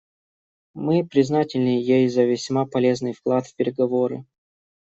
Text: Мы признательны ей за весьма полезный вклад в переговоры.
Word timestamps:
Мы 0.85 1.05
признательны 1.07 1.75
ей 1.79 2.09
за 2.09 2.23
весьма 2.23 2.65
полезный 2.65 3.13
вклад 3.13 3.45
в 3.45 3.55
переговоры. 3.55 4.25